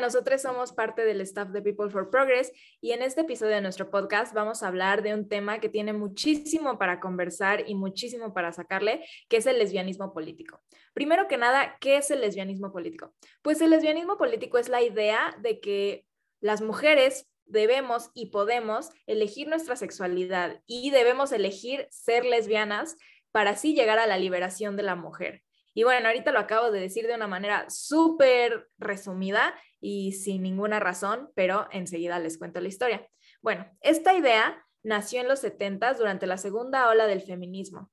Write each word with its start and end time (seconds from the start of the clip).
Nosotros 0.00 0.40
somos 0.40 0.72
parte 0.72 1.04
del 1.04 1.20
staff 1.20 1.50
de 1.50 1.60
People 1.60 1.90
for 1.90 2.08
Progress 2.08 2.52
y 2.80 2.92
en 2.92 3.02
este 3.02 3.20
episodio 3.20 3.56
de 3.56 3.60
nuestro 3.60 3.90
podcast 3.90 4.32
vamos 4.32 4.62
a 4.62 4.68
hablar 4.68 5.02
de 5.02 5.12
un 5.12 5.28
tema 5.28 5.60
que 5.60 5.68
tiene 5.68 5.92
muchísimo 5.92 6.78
para 6.78 7.00
conversar 7.00 7.68
y 7.68 7.74
muchísimo 7.74 8.32
para 8.32 8.52
sacarle, 8.52 9.04
que 9.28 9.36
es 9.36 9.46
el 9.46 9.58
lesbianismo 9.58 10.14
político. 10.14 10.62
Primero 10.94 11.28
que 11.28 11.36
nada, 11.36 11.76
¿qué 11.80 11.98
es 11.98 12.10
el 12.10 12.22
lesbianismo 12.22 12.72
político? 12.72 13.14
Pues 13.42 13.60
el 13.60 13.70
lesbianismo 13.70 14.16
político 14.16 14.56
es 14.56 14.70
la 14.70 14.80
idea 14.80 15.36
de 15.40 15.60
que 15.60 16.06
las 16.40 16.62
mujeres 16.62 17.28
debemos 17.44 18.10
y 18.14 18.26
podemos 18.30 18.90
elegir 19.06 19.48
nuestra 19.48 19.76
sexualidad 19.76 20.62
y 20.66 20.90
debemos 20.92 21.30
elegir 21.30 21.86
ser 21.90 22.24
lesbianas 22.24 22.96
para 23.32 23.50
así 23.50 23.74
llegar 23.74 23.98
a 23.98 24.06
la 24.06 24.16
liberación 24.16 24.76
de 24.76 24.82
la 24.82 24.94
mujer. 24.94 25.42
Y 25.74 25.84
bueno, 25.84 26.08
ahorita 26.08 26.32
lo 26.32 26.40
acabo 26.40 26.70
de 26.70 26.80
decir 26.80 27.06
de 27.06 27.14
una 27.14 27.28
manera 27.28 27.68
súper 27.68 28.68
resumida 28.78 29.54
y 29.80 30.12
sin 30.12 30.42
ninguna 30.42 30.80
razón, 30.80 31.30
pero 31.34 31.68
enseguida 31.72 32.18
les 32.18 32.38
cuento 32.38 32.60
la 32.60 32.68
historia. 32.68 33.08
Bueno, 33.42 33.66
esta 33.80 34.14
idea 34.14 34.66
nació 34.82 35.20
en 35.20 35.28
los 35.28 35.40
70 35.40 35.94
durante 35.94 36.26
la 36.26 36.36
segunda 36.36 36.88
ola 36.88 37.06
del 37.06 37.22
feminismo. 37.22 37.90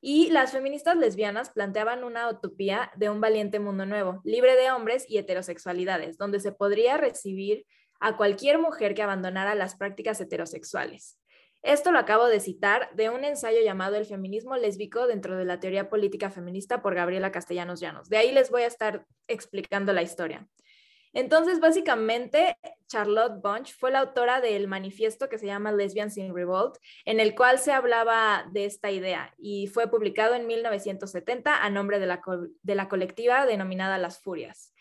Y 0.00 0.30
las 0.30 0.52
feministas 0.52 0.96
lesbianas 0.96 1.50
planteaban 1.50 2.04
una 2.04 2.28
utopía 2.28 2.92
de 2.94 3.08
un 3.08 3.22
valiente 3.22 3.58
mundo 3.58 3.86
nuevo, 3.86 4.20
libre 4.24 4.54
de 4.54 4.70
hombres 4.70 5.06
y 5.08 5.16
heterosexualidades, 5.16 6.18
donde 6.18 6.40
se 6.40 6.52
podría 6.52 6.98
recibir 6.98 7.64
a 8.00 8.18
cualquier 8.18 8.58
mujer 8.58 8.94
que 8.94 9.02
abandonara 9.02 9.54
las 9.54 9.76
prácticas 9.76 10.20
heterosexuales. 10.20 11.18
Esto 11.62 11.90
lo 11.90 11.98
acabo 11.98 12.26
de 12.26 12.40
citar 12.40 12.94
de 12.94 13.08
un 13.08 13.24
ensayo 13.24 13.62
llamado 13.64 13.96
El 13.96 14.04
feminismo 14.04 14.58
lésbico 14.58 15.06
dentro 15.06 15.38
de 15.38 15.46
la 15.46 15.60
teoría 15.60 15.88
política 15.88 16.28
feminista 16.28 16.82
por 16.82 16.94
Gabriela 16.94 17.32
Castellanos 17.32 17.80
Llanos. 17.80 18.10
De 18.10 18.18
ahí 18.18 18.32
les 18.32 18.50
voy 18.50 18.62
a 18.62 18.66
estar 18.66 19.06
explicando 19.28 19.94
la 19.94 20.02
historia. 20.02 20.46
Entonces, 21.14 21.60
básicamente, 21.60 22.58
Charlotte 22.88 23.40
Bunch 23.40 23.72
fue 23.76 23.92
la 23.92 24.00
autora 24.00 24.40
del 24.40 24.66
manifiesto 24.66 25.28
que 25.28 25.38
se 25.38 25.46
llama 25.46 25.72
Lesbians 25.72 26.18
in 26.18 26.34
Revolt, 26.34 26.76
en 27.04 27.20
el 27.20 27.36
cual 27.36 27.60
se 27.60 27.72
hablaba 27.72 28.44
de 28.52 28.64
esta 28.64 28.90
idea 28.90 29.32
y 29.38 29.68
fue 29.68 29.88
publicado 29.88 30.34
en 30.34 30.46
1970 30.46 31.64
a 31.64 31.70
nombre 31.70 32.00
de 32.00 32.06
la, 32.06 32.20
de 32.62 32.74
la 32.74 32.88
colectiva 32.88 33.46
denominada 33.46 33.96
Las 33.96 34.20
Furias. 34.20 34.74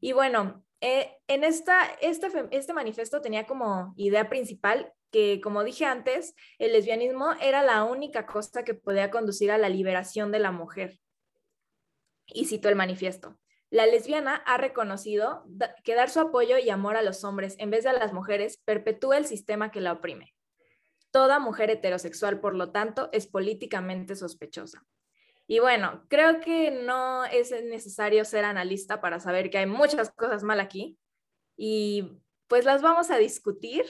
Y 0.00 0.12
bueno, 0.12 0.62
eh, 0.80 1.16
en 1.26 1.42
esta, 1.42 1.84
este, 2.02 2.28
este 2.50 2.72
manifiesto 2.74 3.20
tenía 3.22 3.46
como 3.46 3.94
idea 3.96 4.28
principal 4.28 4.92
que, 5.10 5.40
como 5.42 5.64
dije 5.64 5.86
antes, 5.86 6.34
el 6.58 6.72
lesbianismo 6.72 7.32
era 7.40 7.62
la 7.62 7.84
única 7.84 8.26
cosa 8.26 8.62
que 8.62 8.74
podía 8.74 9.10
conducir 9.10 9.50
a 9.50 9.58
la 9.58 9.70
liberación 9.70 10.30
de 10.32 10.38
la 10.38 10.52
mujer. 10.52 11.00
Y 12.26 12.44
cito 12.44 12.68
el 12.68 12.76
manifiesto. 12.76 13.38
La 13.70 13.86
lesbiana 13.86 14.36
ha 14.36 14.56
reconocido 14.56 15.44
que 15.84 15.94
dar 15.94 16.10
su 16.10 16.20
apoyo 16.20 16.58
y 16.58 16.70
amor 16.70 16.96
a 16.96 17.02
los 17.02 17.24
hombres 17.24 17.56
en 17.58 17.70
vez 17.70 17.84
de 17.84 17.90
a 17.90 17.92
las 17.92 18.12
mujeres 18.12 18.58
perpetúa 18.64 19.18
el 19.18 19.26
sistema 19.26 19.70
que 19.70 19.80
la 19.80 19.92
oprime. 19.92 20.34
Toda 21.10 21.38
mujer 21.38 21.70
heterosexual, 21.70 22.40
por 22.40 22.54
lo 22.54 22.70
tanto, 22.70 23.08
es 23.12 23.26
políticamente 23.26 24.16
sospechosa. 24.16 24.84
Y 25.46 25.60
bueno, 25.60 26.04
creo 26.08 26.40
que 26.40 26.70
no 26.70 27.24
es 27.24 27.50
necesario 27.64 28.24
ser 28.24 28.44
analista 28.44 29.00
para 29.00 29.18
saber 29.18 29.50
que 29.50 29.58
hay 29.58 29.66
muchas 29.66 30.10
cosas 30.10 30.42
mal 30.42 30.60
aquí 30.60 30.98
y 31.56 32.20
pues 32.46 32.64
las 32.64 32.82
vamos 32.82 33.10
a 33.10 33.16
discutir 33.16 33.86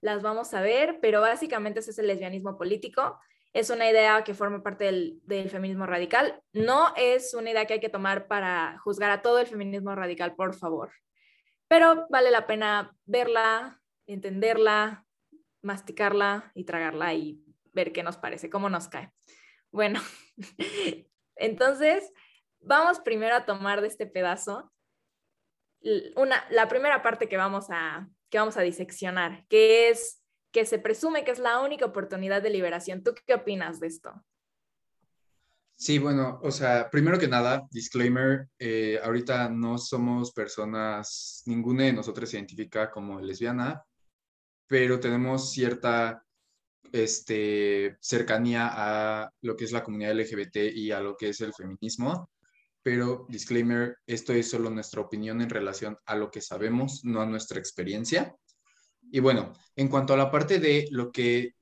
las 0.00 0.22
vamos 0.22 0.54
a 0.54 0.60
ver, 0.60 0.98
pero 1.00 1.20
básicamente 1.20 1.80
ese 1.80 1.90
es 1.90 1.98
el 1.98 2.06
lesbianismo 2.06 2.56
político. 2.56 3.18
Es 3.52 3.70
una 3.70 3.88
idea 3.90 4.22
que 4.24 4.34
forma 4.34 4.62
parte 4.62 4.84
del, 4.84 5.50
feminismo 5.50 5.86
radical. 5.86 6.42
No 6.52 6.92
es 6.96 7.34
una 7.34 7.50
idea 7.50 7.66
que 7.66 7.74
hay 7.74 7.80
que 7.80 7.88
tomar 7.88 8.28
para 8.28 8.78
juzgar 8.78 9.10
a 9.10 9.22
todo 9.22 9.38
el 9.38 9.46
feminismo 9.46 9.94
radical, 9.94 10.34
por 10.34 10.54
favor. 10.54 10.92
Pero 11.66 12.06
vale 12.10 12.30
la 12.30 12.46
pena 12.46 12.96
verla, 13.04 13.80
entenderla, 14.06 15.04
masticarla 15.62 16.52
y 16.54 16.64
tragarla 16.64 17.14
y 17.14 17.42
ver 17.72 17.92
qué 17.92 18.02
nos 18.02 18.16
parece, 18.16 18.50
cómo 18.50 18.68
nos 18.68 18.88
cae. 18.88 19.12
Bueno, 19.70 20.00
entonces 21.36 22.12
vamos 22.60 23.00
primero 23.00 23.34
a 23.34 23.44
tomar 23.44 23.80
de 23.80 23.88
este 23.88 24.06
pedazo 24.06 24.72
una, 26.16 26.44
la 26.50 26.68
primera 26.68 27.02
parte 27.02 27.28
que 27.28 27.36
vamos 27.36 27.66
a, 27.70 28.08
que 28.30 28.38
vamos 28.38 28.56
a 28.56 28.62
diseccionar, 28.62 29.46
que 29.48 29.90
es 29.90 30.22
que 30.58 30.66
se 30.66 30.80
presume 30.80 31.22
que 31.22 31.30
es 31.30 31.38
la 31.38 31.60
única 31.60 31.84
oportunidad 31.84 32.42
de 32.42 32.50
liberación. 32.50 33.04
¿Tú 33.04 33.14
qué 33.24 33.34
opinas 33.34 33.78
de 33.78 33.86
esto? 33.86 34.12
Sí, 35.76 36.00
bueno, 36.00 36.40
o 36.42 36.50
sea, 36.50 36.90
primero 36.90 37.16
que 37.16 37.28
nada, 37.28 37.68
disclaimer, 37.70 38.48
eh, 38.58 38.98
ahorita 39.00 39.48
no 39.50 39.78
somos 39.78 40.32
personas, 40.32 41.44
ninguna 41.46 41.84
de 41.84 41.92
nosotros 41.92 42.28
se 42.28 42.38
identifica 42.38 42.90
como 42.90 43.20
lesbiana, 43.20 43.84
pero 44.66 44.98
tenemos 44.98 45.52
cierta 45.52 46.24
este, 46.90 47.96
cercanía 48.00 48.68
a 48.72 49.30
lo 49.42 49.56
que 49.56 49.64
es 49.64 49.70
la 49.70 49.84
comunidad 49.84 50.18
LGBT 50.18 50.56
y 50.74 50.90
a 50.90 50.98
lo 50.98 51.16
que 51.16 51.28
es 51.28 51.40
el 51.40 51.54
feminismo 51.54 52.28
pero 52.80 53.26
disclaimer, 53.28 53.98
esto 54.06 54.32
es 54.32 54.48
solo 54.48 54.70
nuestra 54.70 55.02
opinión 55.02 55.42
en 55.42 55.50
relación 55.50 55.98
a 56.06 56.16
lo 56.16 56.30
que 56.30 56.40
sabemos, 56.40 57.04
no 57.04 57.20
a 57.20 57.26
nuestra 57.26 57.58
experiencia. 57.58 58.34
Y 59.10 59.20
bueno, 59.20 59.52
en 59.76 59.88
cuanto 59.88 60.14
a 60.14 60.16
la 60.16 60.30
parte 60.30 60.58
de 60.58 60.88
lo 60.90 61.10
que, 61.12 61.54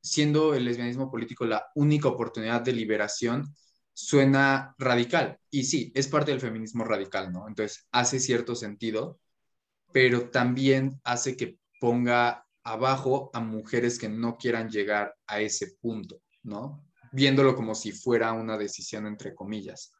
siendo 0.00 0.54
el 0.54 0.64
lesbianismo 0.64 1.10
político 1.10 1.44
la 1.44 1.66
única 1.74 2.08
oportunidad 2.08 2.60
de 2.62 2.72
liberación, 2.72 3.54
suena 3.92 4.74
radical. 4.78 5.38
Y 5.50 5.64
sí, 5.64 5.92
es 5.94 6.08
parte 6.08 6.32
del 6.32 6.40
feminismo 6.40 6.84
radical, 6.84 7.32
¿no? 7.32 7.46
Entonces, 7.48 7.86
hace 7.92 8.18
cierto 8.20 8.54
sentido, 8.54 9.20
pero 9.92 10.30
también 10.30 11.00
hace 11.04 11.36
que 11.36 11.58
ponga 11.80 12.46
abajo 12.64 13.30
a 13.32 13.40
mujeres 13.40 13.98
que 13.98 14.08
no 14.08 14.36
quieran 14.36 14.68
llegar 14.70 15.14
a 15.26 15.40
ese 15.40 15.76
punto, 15.80 16.20
¿no? 16.42 16.84
Viéndolo 17.12 17.54
como 17.54 17.74
si 17.74 17.92
fuera 17.92 18.32
una 18.32 18.58
decisión 18.58 19.06
entre 19.06 19.34
comillas. 19.34 19.92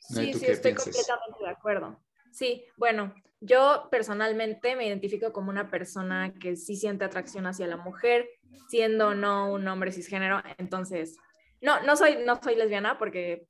Sí, 0.00 0.32
sí, 0.32 0.46
estoy 0.46 0.74
completamente 0.74 1.38
de 1.40 1.50
acuerdo. 1.50 2.00
Sí, 2.36 2.66
bueno, 2.76 3.14
yo 3.40 3.88
personalmente 3.90 4.76
me 4.76 4.86
identifico 4.86 5.32
como 5.32 5.48
una 5.48 5.70
persona 5.70 6.34
que 6.38 6.54
sí 6.54 6.76
siente 6.76 7.06
atracción 7.06 7.46
hacia 7.46 7.66
la 7.66 7.78
mujer, 7.78 8.28
siendo 8.68 9.14
no 9.14 9.50
un 9.50 9.66
hombre 9.66 9.90
cisgénero, 9.90 10.42
entonces, 10.58 11.16
no, 11.62 11.80
no 11.84 11.96
soy, 11.96 12.18
no 12.26 12.38
soy 12.42 12.56
lesbiana 12.56 12.98
porque 12.98 13.46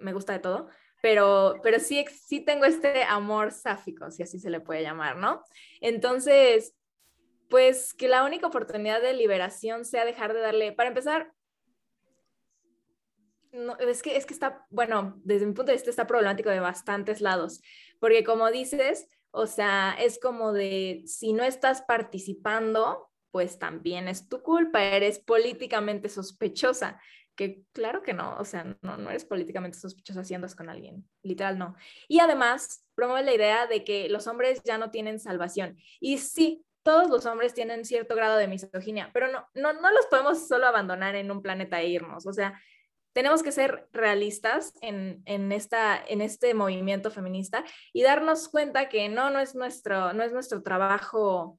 me 0.00 0.14
gusta 0.14 0.32
de 0.32 0.38
todo, 0.38 0.70
pero, 1.02 1.56
pero 1.62 1.78
sí, 1.80 2.06
sí 2.08 2.40
tengo 2.40 2.64
este 2.64 3.02
amor 3.02 3.52
sáfico, 3.52 4.10
si 4.10 4.22
así 4.22 4.38
se 4.38 4.48
le 4.48 4.60
puede 4.60 4.80
llamar, 4.80 5.18
¿no? 5.18 5.44
Entonces, 5.82 6.74
pues 7.50 7.92
que 7.92 8.08
la 8.08 8.24
única 8.24 8.46
oportunidad 8.46 9.02
de 9.02 9.12
liberación 9.12 9.84
sea 9.84 10.06
dejar 10.06 10.32
de 10.32 10.40
darle, 10.40 10.72
para 10.72 10.88
empezar, 10.88 11.30
no, 13.52 13.76
es, 13.78 14.02
que, 14.02 14.16
es 14.16 14.26
que 14.26 14.34
está, 14.34 14.66
bueno, 14.70 15.20
desde 15.24 15.46
mi 15.46 15.52
punto 15.52 15.72
de 15.72 15.76
vista 15.76 15.90
está 15.90 16.06
problemático 16.06 16.50
de 16.50 16.60
bastantes 16.60 17.20
lados, 17.20 17.60
porque 18.00 18.24
como 18.24 18.50
dices, 18.50 19.06
o 19.30 19.46
sea, 19.46 19.94
es 19.98 20.18
como 20.18 20.52
de, 20.52 21.04
si 21.06 21.32
no 21.32 21.44
estás 21.44 21.82
participando, 21.82 23.08
pues 23.30 23.58
también 23.58 24.08
es 24.08 24.28
tu 24.28 24.42
culpa, 24.42 24.82
eres 24.82 25.20
políticamente 25.20 26.08
sospechosa, 26.08 27.00
que 27.36 27.62
claro 27.72 28.02
que 28.02 28.12
no, 28.12 28.36
o 28.38 28.44
sea, 28.44 28.76
no, 28.82 28.96
no 28.96 29.08
eres 29.08 29.24
políticamente 29.24 29.78
sospechosa 29.78 30.24
si 30.24 30.34
andas 30.34 30.56
con 30.56 30.68
alguien, 30.68 31.08
literal 31.22 31.58
no. 31.58 31.76
Y 32.08 32.18
además 32.18 32.84
promueve 32.94 33.24
la 33.24 33.34
idea 33.34 33.66
de 33.66 33.84
que 33.84 34.08
los 34.08 34.26
hombres 34.26 34.62
ya 34.64 34.78
no 34.78 34.90
tienen 34.90 35.20
salvación. 35.20 35.76
Y 36.00 36.18
sí, 36.18 36.64
todos 36.82 37.08
los 37.08 37.26
hombres 37.26 37.54
tienen 37.54 37.84
cierto 37.84 38.14
grado 38.14 38.36
de 38.36 38.48
misoginia, 38.48 39.10
pero 39.12 39.28
no, 39.28 39.46
no, 39.54 39.72
no 39.74 39.90
los 39.92 40.06
podemos 40.06 40.48
solo 40.48 40.66
abandonar 40.66 41.14
en 41.14 41.30
un 41.30 41.42
planeta 41.42 41.80
e 41.80 41.88
irnos, 41.88 42.26
o 42.26 42.32
sea, 42.32 42.60
tenemos 43.12 43.42
que 43.42 43.52
ser 43.52 43.88
realistas 43.92 44.72
en, 44.82 45.22
esta, 45.52 46.02
en 46.06 46.20
este 46.20 46.54
movimiento 46.54 47.10
feminista 47.10 47.64
y 47.92 48.02
darnos 48.02 48.48
cuenta 48.48 48.88
que 48.88 49.08
no, 49.08 49.30
no 49.30 49.40
es, 49.40 49.54
nuestro, 49.54 50.12
no 50.12 50.22
es 50.22 50.32
nuestro 50.32 50.62
trabajo 50.62 51.58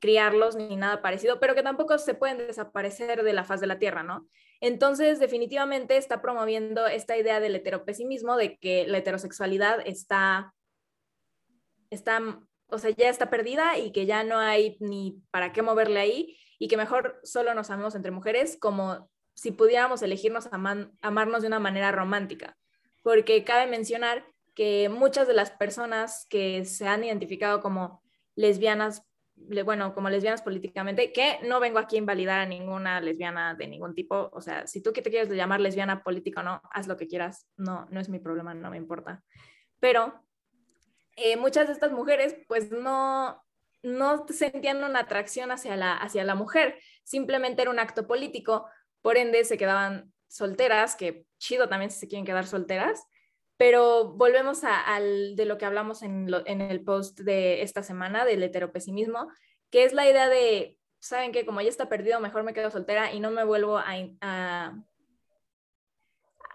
criarlos 0.00 0.56
ni 0.56 0.76
nada 0.76 1.00
parecido, 1.00 1.38
pero 1.38 1.54
que 1.54 1.62
tampoco 1.62 1.96
se 1.98 2.14
pueden 2.14 2.38
desaparecer 2.38 3.22
de 3.22 3.32
la 3.32 3.44
faz 3.44 3.60
de 3.60 3.68
la 3.68 3.78
tierra, 3.78 4.02
¿no? 4.02 4.26
Entonces, 4.60 5.20
definitivamente 5.20 5.96
está 5.96 6.20
promoviendo 6.20 6.86
esta 6.86 7.16
idea 7.16 7.40
del 7.40 7.54
heteropesimismo, 7.54 8.36
de 8.36 8.56
que 8.58 8.86
la 8.86 8.98
heterosexualidad 8.98 9.78
está, 9.84 10.54
está, 11.90 12.20
o 12.66 12.78
sea, 12.78 12.90
ya 12.90 13.08
está 13.08 13.30
perdida 13.30 13.78
y 13.78 13.92
que 13.92 14.06
ya 14.06 14.24
no 14.24 14.38
hay 14.38 14.76
ni 14.80 15.22
para 15.30 15.52
qué 15.52 15.62
moverle 15.62 16.00
ahí 16.00 16.36
y 16.58 16.68
que 16.68 16.76
mejor 16.76 17.20
solo 17.22 17.54
nos 17.54 17.70
amemos 17.70 17.94
entre 17.94 18.12
mujeres 18.12 18.56
como 18.60 19.08
si 19.34 19.52
pudiéramos 19.52 20.02
elegirnos 20.02 20.48
amarnos 20.52 21.42
de 21.42 21.48
una 21.48 21.60
manera 21.60 21.92
romántica, 21.92 22.56
porque 23.02 23.44
cabe 23.44 23.66
mencionar 23.66 24.24
que 24.54 24.88
muchas 24.88 25.26
de 25.26 25.34
las 25.34 25.50
personas 25.50 26.26
que 26.28 26.64
se 26.64 26.86
han 26.86 27.04
identificado 27.04 27.60
como 27.60 28.02
lesbianas, 28.34 29.02
bueno, 29.64 29.94
como 29.94 30.10
lesbianas 30.10 30.42
políticamente, 30.42 31.12
que 31.12 31.38
no 31.42 31.58
vengo 31.58 31.78
aquí 31.78 31.96
a 31.96 32.00
invalidar 32.00 32.40
a 32.40 32.46
ninguna 32.46 33.00
lesbiana 33.00 33.54
de 33.54 33.66
ningún 33.66 33.94
tipo, 33.94 34.30
o 34.32 34.40
sea, 34.40 34.66
si 34.66 34.82
tú 34.82 34.92
que 34.92 35.02
te 35.02 35.10
quieres 35.10 35.30
llamar 35.30 35.60
lesbiana 35.60 36.02
política 36.02 36.40
o 36.40 36.44
no, 36.44 36.62
haz 36.70 36.86
lo 36.86 36.96
que 36.96 37.08
quieras, 37.08 37.46
no, 37.56 37.86
no 37.90 38.00
es 38.00 38.08
mi 38.08 38.18
problema, 38.18 38.54
no 38.54 38.70
me 38.70 38.76
importa. 38.76 39.22
Pero 39.80 40.22
eh, 41.16 41.36
muchas 41.36 41.66
de 41.66 41.72
estas 41.72 41.92
mujeres 41.92 42.36
pues 42.46 42.70
no, 42.70 43.42
no 43.82 44.26
sentían 44.28 44.84
una 44.84 45.00
atracción 45.00 45.50
hacia 45.50 45.76
la, 45.76 45.94
hacia 45.94 46.24
la 46.24 46.34
mujer, 46.34 46.78
simplemente 47.04 47.62
era 47.62 47.70
un 47.70 47.78
acto 47.78 48.06
político, 48.06 48.66
por 49.02 49.16
ende 49.16 49.44
se 49.44 49.58
quedaban 49.58 50.12
solteras, 50.28 50.96
que 50.96 51.26
chido 51.38 51.68
también 51.68 51.90
si 51.90 51.98
se 51.98 52.08
quieren 52.08 52.24
quedar 52.24 52.46
solteras, 52.46 53.04
pero 53.56 54.14
volvemos 54.14 54.64
a, 54.64 54.80
al, 54.80 55.36
de 55.36 55.44
lo 55.44 55.58
que 55.58 55.66
hablamos 55.66 56.02
en, 56.02 56.28
en, 56.46 56.60
el 56.62 56.82
post 56.82 57.20
de 57.20 57.62
esta 57.62 57.82
semana 57.82 58.24
del 58.24 58.42
heteropesimismo, 58.42 59.28
que 59.70 59.84
es 59.84 59.92
la 59.92 60.08
idea 60.08 60.28
de, 60.28 60.78
¿saben 61.00 61.32
que 61.32 61.44
Como 61.44 61.60
ya 61.60 61.68
está 61.68 61.88
perdido, 61.88 62.18
mejor 62.20 62.44
me 62.44 62.54
quedo 62.54 62.70
soltera 62.70 63.12
y 63.12 63.20
no 63.20 63.30
me 63.30 63.44
vuelvo 63.44 63.78
a, 63.78 63.92
a 64.20 64.82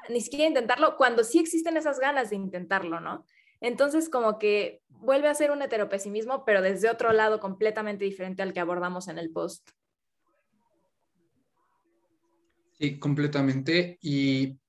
ni 0.10 0.22
siquiera 0.22 0.46
intentarlo, 0.46 0.98
cuando 0.98 1.24
sí 1.24 1.40
existen 1.40 1.78
esas 1.78 2.00
ganas 2.00 2.30
de 2.30 2.38
intentarlo, 2.38 3.00
¿no? 3.00 3.26
Entonces, 3.60 4.10
como 4.10 4.40
que 4.40 4.82
vuelve 4.90 5.28
a 5.28 5.34
ser 5.34 5.52
un 5.52 5.62
heteropesimismo, 5.62 6.46
pero 6.46 6.62
desde 6.62 6.90
otro 6.90 7.12
lado 7.12 7.40
completamente 7.40 8.06
diferente 8.06 8.42
al 8.42 8.54
que 8.54 8.60
abordamos 8.60 9.08
en 9.08 9.18
el 9.18 9.32
post. 9.32 9.70
Sí, 12.80 13.00
completamente. 13.00 13.98
Y 14.02 14.60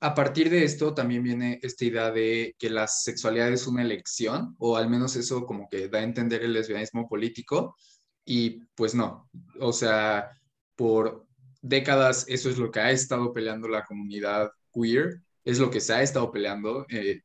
a 0.00 0.14
partir 0.14 0.50
de 0.50 0.64
esto 0.64 0.94
también 0.94 1.22
viene 1.22 1.58
esta 1.62 1.84
idea 1.84 2.10
de 2.10 2.54
que 2.58 2.70
la 2.70 2.86
sexualidad 2.86 3.52
es 3.52 3.66
una 3.66 3.82
elección, 3.82 4.54
o 4.58 4.76
al 4.76 4.88
menos 4.88 5.16
eso 5.16 5.44
como 5.46 5.68
que 5.68 5.88
da 5.88 5.98
a 5.98 6.02
entender 6.02 6.42
el 6.42 6.52
lesbianismo 6.52 7.08
político, 7.08 7.76
y 8.24 8.64
pues 8.74 8.94
no, 8.94 9.28
o 9.60 9.72
sea, 9.72 10.30
por 10.76 11.26
décadas 11.62 12.26
eso 12.28 12.50
es 12.50 12.58
lo 12.58 12.70
que 12.70 12.80
ha 12.80 12.90
estado 12.90 13.32
peleando 13.32 13.68
la 13.68 13.84
comunidad 13.84 14.50
queer, 14.72 15.22
es 15.44 15.58
lo 15.58 15.70
que 15.70 15.80
se 15.80 15.94
ha 15.94 16.02
estado 16.02 16.30
peleando. 16.30 16.86
Eh, 16.90 17.22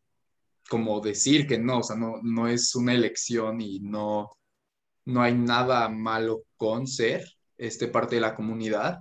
como 0.69 1.01
decir 1.01 1.47
que 1.47 1.57
no, 1.57 1.79
o 1.79 1.83
sea, 1.83 1.95
no, 1.97 2.21
no 2.23 2.47
es 2.47 2.75
una 2.75 2.93
elección 2.93 3.59
y 3.59 3.79
no, 3.79 4.29
no 5.05 5.21
hay 5.21 5.33
nada 5.33 5.89
malo 5.89 6.43
con 6.55 6.87
ser 6.87 7.25
este, 7.57 7.87
parte 7.87 8.15
de 8.15 8.21
la 8.21 8.35
comunidad. 8.35 8.99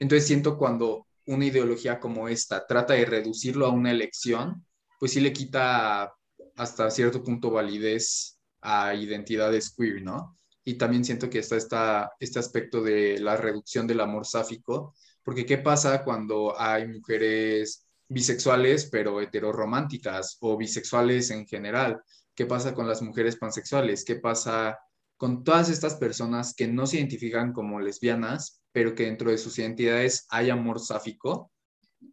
Entonces 0.00 0.26
siento 0.26 0.58
cuando 0.58 1.06
una 1.26 1.44
ideología 1.44 2.00
como 2.00 2.28
esta 2.28 2.66
trata 2.66 2.94
de 2.94 3.04
reducirlo 3.04 3.66
a 3.66 3.70
una 3.70 3.92
elección, 3.92 4.66
pues 4.98 5.12
sí 5.12 5.20
le 5.20 5.32
quita 5.32 6.12
hasta 6.56 6.90
cierto 6.90 7.22
punto 7.22 7.50
validez 7.50 8.40
a 8.60 8.94
identidades 8.94 9.72
queer, 9.76 10.02
¿no? 10.02 10.38
Y 10.64 10.74
también 10.74 11.04
siento 11.04 11.30
que 11.30 11.38
está 11.38 11.56
esta, 11.56 12.10
este 12.18 12.38
aspecto 12.38 12.82
de 12.82 13.18
la 13.20 13.36
reducción 13.36 13.86
del 13.86 14.00
amor 14.00 14.26
sáfico, 14.26 14.94
porque 15.22 15.46
¿qué 15.46 15.58
pasa 15.58 16.02
cuando 16.02 16.58
hay 16.58 16.88
mujeres 16.88 17.86
bisexuales 18.08 18.88
pero 18.90 19.20
heterorománticas 19.20 20.38
o 20.40 20.56
bisexuales 20.56 21.30
en 21.30 21.46
general? 21.46 22.02
¿Qué 22.34 22.46
pasa 22.46 22.74
con 22.74 22.88
las 22.88 23.02
mujeres 23.02 23.36
pansexuales? 23.36 24.04
¿Qué 24.04 24.16
pasa 24.16 24.78
con 25.16 25.44
todas 25.44 25.68
estas 25.68 25.96
personas 25.96 26.54
que 26.54 26.66
no 26.66 26.86
se 26.86 26.96
identifican 26.96 27.52
como 27.52 27.78
lesbianas, 27.78 28.59
pero 28.72 28.94
que 28.94 29.04
dentro 29.04 29.30
de 29.30 29.38
sus 29.38 29.58
identidades 29.58 30.26
hay 30.30 30.50
amor 30.50 30.80
sáfico 30.80 31.50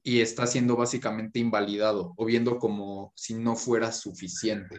y 0.04 0.22
está 0.22 0.48
siendo 0.48 0.76
básicamente 0.76 1.40
invalidado 1.40 2.14
o 2.18 2.26
viendo 2.26 2.58
como 2.58 3.14
si 3.16 3.34
no 3.34 3.56
fuera 3.56 3.92
suficiente? 3.92 4.78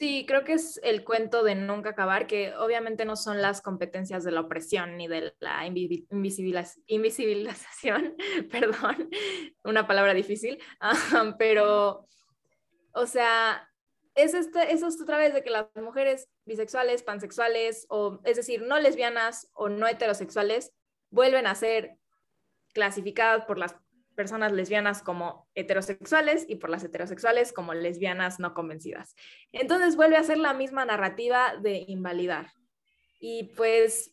Sí, 0.00 0.24
creo 0.26 0.44
que 0.44 0.54
es 0.54 0.80
el 0.82 1.04
cuento 1.04 1.42
de 1.42 1.54
nunca 1.54 1.90
acabar, 1.90 2.26
que 2.26 2.54
obviamente 2.54 3.04
no 3.04 3.16
son 3.16 3.42
las 3.42 3.60
competencias 3.60 4.24
de 4.24 4.30
la 4.30 4.40
opresión 4.40 4.96
ni 4.96 5.08
de 5.08 5.34
la 5.40 5.66
invisibilización, 5.66 8.16
perdón, 8.50 9.10
una 9.62 9.86
palabra 9.86 10.14
difícil, 10.14 10.58
pero, 11.38 12.06
o 12.92 13.06
sea, 13.06 13.68
es, 14.14 14.32
este, 14.32 14.72
es 14.72 14.82
otra 14.82 15.18
vez 15.18 15.34
de 15.34 15.42
que 15.42 15.50
las 15.50 15.66
mujeres 15.76 16.30
bisexuales, 16.50 17.04
pansexuales, 17.04 17.86
o 17.88 18.20
es 18.24 18.36
decir, 18.36 18.62
no 18.62 18.80
lesbianas 18.80 19.48
o 19.52 19.68
no 19.68 19.86
heterosexuales, 19.86 20.72
vuelven 21.08 21.46
a 21.46 21.54
ser 21.54 21.96
clasificadas 22.74 23.44
por 23.44 23.56
las 23.56 23.76
personas 24.16 24.50
lesbianas 24.50 25.00
como 25.00 25.48
heterosexuales 25.54 26.44
y 26.48 26.56
por 26.56 26.68
las 26.68 26.82
heterosexuales 26.82 27.52
como 27.52 27.72
lesbianas 27.72 28.40
no 28.40 28.52
convencidas. 28.52 29.14
Entonces 29.52 29.94
vuelve 29.94 30.16
a 30.16 30.24
ser 30.24 30.38
la 30.38 30.52
misma 30.52 30.84
narrativa 30.84 31.54
de 31.62 31.84
invalidar. 31.86 32.52
Y 33.20 33.44
pues 33.56 34.12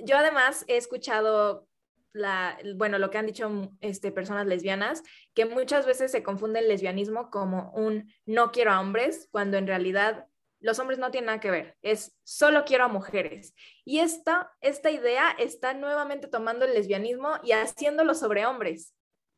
yo 0.00 0.16
además 0.16 0.64
he 0.66 0.76
escuchado 0.76 1.68
la, 2.12 2.58
bueno, 2.74 2.98
lo 2.98 3.10
que 3.10 3.18
han 3.18 3.26
dicho 3.26 3.70
este, 3.80 4.10
personas 4.12 4.46
lesbianas, 4.46 5.02
que 5.34 5.46
muchas 5.46 5.86
veces 5.86 6.10
se 6.10 6.22
confunde 6.22 6.58
el 6.58 6.68
lesbianismo 6.68 7.30
como 7.30 7.70
un 7.74 8.12
no 8.26 8.50
quiero 8.50 8.72
a 8.72 8.80
hombres, 8.80 9.28
cuando 9.30 9.56
en 9.56 9.66
realidad 9.66 10.26
los 10.62 10.78
hombres 10.78 10.98
no 10.98 11.10
tienen 11.10 11.26
nada 11.26 11.40
que 11.40 11.50
ver, 11.50 11.76
es 11.82 12.16
solo 12.22 12.64
quiero 12.64 12.84
a 12.84 12.88
mujeres. 12.88 13.54
Y 13.84 13.98
esta, 13.98 14.50
esta 14.60 14.90
idea 14.90 15.30
está 15.38 15.74
nuevamente 15.74 16.28
tomando 16.28 16.64
el 16.64 16.72
lesbianismo 16.72 17.38
y 17.42 17.52
haciéndolo 17.52 18.14
sobre 18.14 18.46
hombres. 18.46 18.94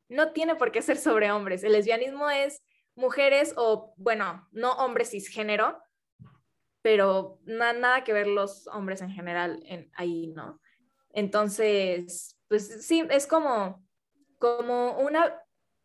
No 0.09 0.33
tiene 0.33 0.55
por 0.55 0.71
qué 0.71 0.83
ser 0.83 0.99
sobre 0.99 1.33
hombres. 1.33 1.65
El 1.65 1.73
lesbianismo 1.73 2.29
es 2.29 2.63
mujeres 2.95 3.55
o, 3.57 3.95
bueno, 3.97 4.47
no 4.53 4.73
hombres 4.73 5.11
cisgénero, 5.11 5.83
pero 6.83 7.41
nada 7.47 8.05
que 8.05 8.13
ver 8.13 8.27
los 8.27 8.67
hombres 8.67 9.01
en 9.01 9.11
general 9.11 9.63
en, 9.67 9.91
ahí, 9.95 10.27
¿no? 10.29 10.61
Entonces, 11.15 12.39
pues 12.49 12.87
sí, 12.87 13.07
es 13.09 13.27
como, 13.27 13.83
como 14.39 14.99
una, 14.99 15.41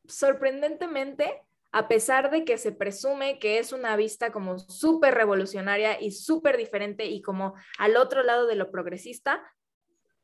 sorprendentemente, 0.05 1.41
a 1.71 1.87
pesar 1.87 2.31
de 2.31 2.45
que 2.45 2.57
se 2.57 2.71
presume 2.71 3.37
que 3.39 3.59
es 3.59 3.71
una 3.73 3.95
vista 3.95 4.31
como 4.31 4.57
súper 4.57 5.13
revolucionaria 5.13 6.01
y 6.01 6.11
súper 6.11 6.57
diferente 6.57 7.05
y 7.05 7.21
como 7.21 7.53
al 7.77 7.95
otro 7.95 8.23
lado 8.23 8.47
de 8.47 8.55
lo 8.55 8.71
progresista, 8.71 9.43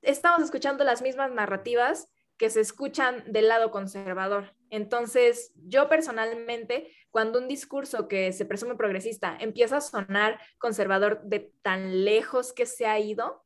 estamos 0.02 0.42
escuchando 0.42 0.84
las 0.84 1.02
mismas 1.02 1.32
narrativas 1.32 2.12
que 2.38 2.50
se 2.50 2.62
escuchan 2.62 3.24
del 3.32 3.48
lado 3.48 3.72
conservador. 3.72 4.56
Entonces, 4.70 5.54
yo 5.56 5.88
personalmente, 5.88 6.92
cuando 7.10 7.40
un 7.40 7.48
discurso 7.48 8.08
que 8.08 8.34
se 8.34 8.46
presume 8.46 8.76
progresista 8.76 9.38
empieza 9.40 9.78
a 9.78 9.82
sonar 9.82 10.40
conservador 10.58 11.22
de 11.24 11.52
tan 11.62 12.04
lejos 12.04 12.52
que 12.54 12.66
se 12.66 12.88
ha 12.88 13.00
ido, 13.00 13.46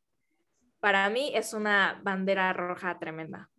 para 0.80 1.10
mí 1.10 1.32
es 1.36 1.54
una 1.54 2.00
bandera 2.04 2.52
roja 2.54 2.98
tremenda. 2.98 3.50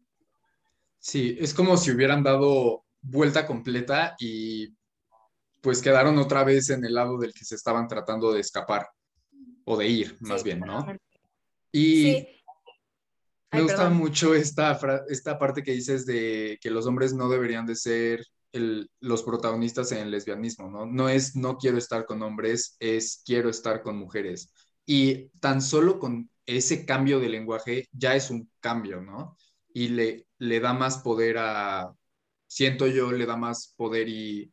Sí, 0.99 1.37
es 1.41 1.55
como 1.55 1.77
si 1.77 1.93
hubieran 1.93 2.23
dado 2.23 2.85
vuelta 3.03 3.47
completa 3.47 4.15
y 4.19 4.75
pues 5.61 5.83
quedaron 5.83 6.19
otra 6.19 6.45
vez 6.45 6.71
en 6.71 6.85
el 6.85 6.95
lado 6.95 7.19
del 7.19 7.33
que 7.33 7.45
se 7.45 7.55
estaban 7.55 7.87
tratando 7.87 8.33
de 8.33 8.41
escapar 8.41 8.89
o 9.65 9.77
de 9.77 9.89
ir, 9.89 10.17
más 10.21 10.43
bien, 10.43 10.61
¿no? 10.61 10.87
Y 11.73 12.27
me 13.53 13.63
gusta 13.63 13.91
mucho 13.91 14.35
esta, 14.35 14.79
esta 15.09 15.39
parte 15.39 15.63
que 15.63 15.73
dices 15.73 16.07
de 16.07 16.59
que 16.61 16.71
los 16.71 16.87
hombres 16.87 17.13
no 17.13 17.29
deberían 17.29 17.67
de 17.67 17.77
ser 17.77 18.25
los 18.53 19.23
protagonistas 19.23 19.93
en 19.93 19.99
el 19.99 20.11
lesbianismo, 20.11 20.69
¿no? 20.71 20.87
No 20.87 21.09
es 21.09 21.37
no 21.37 21.57
quiero 21.57 21.79
estar 21.79 22.05
con 22.05 22.23
hombres, 22.23 22.77
es 22.81 23.23
quiero 23.25 23.49
estar 23.49 23.83
con 23.83 23.97
mujeres. 23.97 24.53
Y 24.87 25.29
tan 25.41 25.63
solo 25.63 26.01
con 26.01 26.31
ese 26.47 26.85
cambio 26.85 27.21
de 27.21 27.29
lenguaje 27.29 27.89
ya 27.93 28.17
es 28.17 28.31
un 28.31 28.51
cambio, 28.59 29.01
¿no? 29.01 29.37
Y 29.73 29.89
le, 29.89 30.27
le 30.39 30.59
da 30.59 30.73
más 30.73 30.99
poder 30.99 31.37
a, 31.39 31.95
siento 32.51 32.89
yo, 32.89 33.13
le 33.13 33.27
da 33.27 33.37
más 33.37 33.75
poder 33.77 34.09
y 34.09 34.53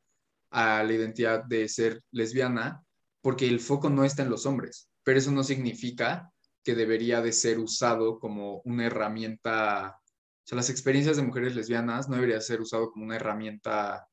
a 0.51 0.84
la 0.84 0.94
identidad 0.94 1.44
de 1.44 1.68
ser 1.68 2.04
lesbiana, 2.12 2.84
porque 3.22 3.48
el 3.48 3.60
foco 3.60 3.89
no 3.89 4.06
está 4.06 4.22
en 4.22 4.30
los 4.30 4.46
hombres, 4.46 4.89
pero 5.04 5.18
eso 5.18 5.32
no 5.32 5.44
significa 5.44 6.32
que 6.63 6.75
debería 6.75 7.22
de 7.22 7.32
ser 7.32 7.58
usado 7.58 8.20
como 8.20 8.62
una 8.66 8.86
herramienta, 8.86 9.98
o 9.98 10.48
sea, 10.48 10.56
las 10.56 10.70
experiencias 10.70 11.18
de 11.18 11.24
mujeres 11.24 11.56
lesbianas 11.56 12.08
no 12.08 12.16
debería 12.16 12.39
ser 12.39 12.62
usado 12.62 12.92
como 12.92 13.06
una 13.06 13.16
herramienta 13.16 14.08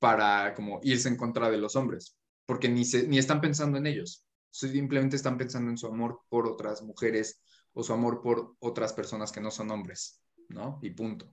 para 0.00 0.52
como 0.54 0.80
irse 0.82 1.08
en 1.08 1.16
contra 1.16 1.48
de 1.48 1.58
los 1.58 1.76
hombres, 1.76 2.16
porque 2.46 2.68
ni, 2.68 2.84
se, 2.84 3.06
ni 3.06 3.18
están 3.18 3.40
pensando 3.40 3.78
en 3.78 3.86
ellos, 3.86 4.26
simplemente 4.50 5.14
están 5.14 5.38
pensando 5.38 5.70
en 5.70 5.78
su 5.78 5.86
amor 5.86 6.20
por 6.28 6.48
otras 6.48 6.82
mujeres 6.82 7.40
o 7.74 7.84
su 7.84 7.92
amor 7.92 8.20
por 8.22 8.56
otras 8.58 8.92
personas 8.92 9.30
que 9.30 9.40
no 9.40 9.52
son 9.52 9.70
hombres, 9.70 10.20
¿no? 10.48 10.80
Y 10.82 10.90
punto. 10.90 11.32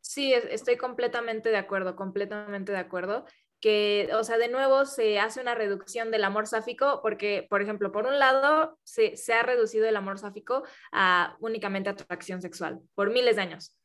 Sí, 0.00 0.32
estoy 0.32 0.76
completamente 0.76 1.50
de 1.50 1.56
acuerdo, 1.56 1.96
completamente 1.96 2.72
de 2.72 2.78
acuerdo. 2.78 3.24
Que, 3.60 4.08
o 4.14 4.22
sea, 4.22 4.38
de 4.38 4.48
nuevo 4.48 4.84
se 4.84 5.18
hace 5.18 5.40
una 5.40 5.54
reducción 5.54 6.12
del 6.12 6.22
amor 6.22 6.46
sáfico 6.46 7.00
porque, 7.02 7.46
por 7.50 7.60
ejemplo, 7.60 7.90
por 7.90 8.06
un 8.06 8.18
lado, 8.18 8.78
se, 8.84 9.14
ha 9.32 9.42
reducido 9.42 9.86
el 9.86 9.96
amor 9.96 10.18
sáfico 10.18 10.62
a 10.92 11.36
únicamente 11.40 11.90
atracción 11.90 12.40
sexual 12.40 12.80
por 12.94 13.10
miles 13.10 13.36
de 13.36 13.42
años. 13.42 13.76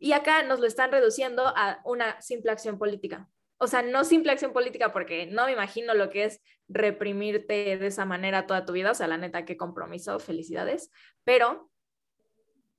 Y 0.00 0.12
acá 0.12 0.42
nos 0.42 0.60
lo 0.60 0.66
están 0.66 0.90
reduciendo 0.90 1.46
a 1.46 1.80
una 1.84 2.20
simple 2.20 2.50
acción 2.50 2.78
política. 2.78 3.28
O 3.58 3.66
sea, 3.66 3.82
no 3.82 4.04
simple 4.04 4.32
acción 4.32 4.52
política 4.52 4.92
porque 4.92 5.26
no 5.26 5.46
me 5.46 5.52
imagino 5.52 5.94
lo 5.94 6.10
que 6.10 6.24
es 6.24 6.40
reprimirte 6.68 7.76
de 7.76 7.86
esa 7.86 8.04
manera 8.04 8.46
toda 8.46 8.64
tu 8.64 8.72
vida. 8.72 8.92
O 8.92 8.94
sea, 8.94 9.08
la 9.08 9.18
neta, 9.18 9.44
qué 9.44 9.56
compromiso, 9.56 10.18
felicidades. 10.20 10.90
Pero, 11.24 11.70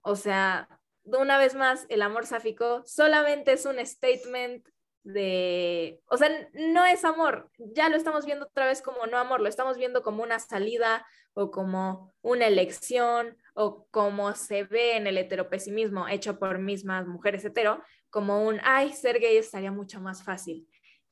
o 0.02 0.16
sea, 0.16 0.79
una 1.18 1.38
vez 1.38 1.56
más, 1.56 1.86
el 1.90 2.02
amor 2.02 2.26
sáfico 2.26 2.84
solamente 2.86 3.54
es 3.54 3.66
un 3.66 3.84
statement 3.86 4.68
de, 5.04 6.02
o 6.08 6.18
sea, 6.18 6.30
no 6.54 6.86
es 6.86 7.04
amor, 7.06 7.50
ya 7.58 7.90
lo 7.90 7.96
estamos 7.96 8.26
viendo 8.26 8.46
otra 8.46 8.68
vez 8.68 8.82
como 8.82 9.08
no 9.08 9.18
amor, 9.18 9.40
lo 9.40 9.48
estamos 9.48 9.78
viendo 9.78 10.04
como 10.04 10.24
una 10.24 10.40
salida 10.40 11.06
o 11.34 11.52
como 11.52 12.14
una 12.22 12.48
elección 12.48 13.38
o 13.54 13.88
como 13.92 14.34
se 14.36 14.64
ve 14.64 14.98
en 14.98 15.08
el 15.08 15.18
heteropesimismo 15.18 16.08
hecho 16.08 16.38
por 16.38 16.60
mismas 16.60 17.08
mujeres 17.08 17.46
hetero, 17.46 17.82
como 18.10 18.46
un, 18.46 18.60
ay, 18.64 18.92
ser 18.94 19.20
gay 19.20 19.38
estaría 19.38 19.72
mucho 19.72 20.02
más 20.02 20.24
fácil, 20.24 20.68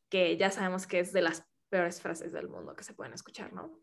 que 0.09 0.37
ya 0.37 0.51
sabemos 0.51 0.85
que 0.85 0.99
es 0.99 1.13
de 1.13 1.21
las 1.21 1.43
peores 1.69 2.01
frases 2.01 2.31
del 2.31 2.49
mundo 2.49 2.75
que 2.75 2.83
se 2.83 2.93
pueden 2.93 3.13
escuchar, 3.13 3.53
¿no? 3.53 3.79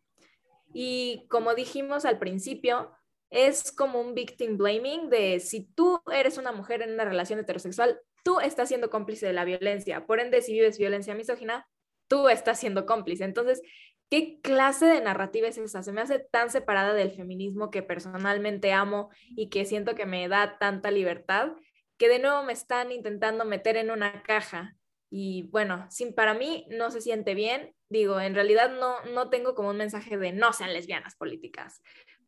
Y 0.73 1.27
como 1.29 1.55
dijimos 1.55 2.05
al 2.05 2.19
principio, 2.19 2.91
es 3.35 3.73
como 3.73 4.01
un 4.01 4.15
victim 4.15 4.57
blaming 4.57 5.11
de 5.11 5.41
si 5.41 5.65
tú 5.65 6.01
eres 6.13 6.39
una 6.39 6.53
mujer 6.53 6.83
en 6.83 6.95
una 6.95 7.05
relación 7.05 7.41
heterosexual, 7.41 8.01
tú 8.23 8.39
estás 8.39 8.69
siendo 8.69 8.91
cómplice 8.91 9.27
de 9.27 9.33
la 9.33 9.45
violencia. 9.45 10.07
Por 10.07 10.21
ende, 10.21 10.41
si 10.41 10.53
vives 10.53 10.79
violencia 10.79 11.17
misógina, 11.17 11.69
tú 12.07 12.29
estás 12.29 12.61
siendo 12.61 12.87
cómplice. 12.87 13.25
Entonces, 13.25 13.61
¿qué 14.09 14.41
clase 14.41 14.87
de 14.87 15.01
narrativa 15.01 15.49
es 15.49 15.59
esa? 15.59 15.83
Se 15.83 15.91
me 15.91 16.01
hace 16.01 16.21
tan 16.21 16.49
separada 16.49 16.95
del 16.95 17.11
feminismo 17.11 17.73
que 17.73 17.83
personalmente 17.83 18.73
amo 18.73 19.11
y 19.31 19.49
que 19.49 19.65
siento 19.65 19.97
que 19.97 20.07
me 20.07 20.29
da 20.29 20.57
tanta 20.59 20.93
libertad, 20.93 21.55
que 21.99 22.09
de 22.09 22.21
nuevo 22.21 22.45
me 22.45 22.53
están 22.53 22.93
intentando 22.93 23.45
meter 23.45 23.77
en 23.77 23.91
una 23.91 24.23
caja. 24.23 24.77
Y 25.11 25.49
bueno, 25.51 25.87
sin, 25.91 26.15
para 26.15 26.35
mí 26.35 26.69
no 26.71 26.93
se 26.93 27.01
siente 27.01 27.35
bien. 27.35 27.75
Digo, 27.89 28.21
en 28.21 28.37
realidad 28.37 28.71
no, 28.71 29.05
no 29.13 29.29
tengo 29.29 29.57
como 29.57 29.71
un 29.71 29.77
mensaje 29.77 30.17
de 30.17 30.31
no 30.31 30.53
sean 30.53 30.73
lesbianas 30.73 31.17
políticas 31.17 31.83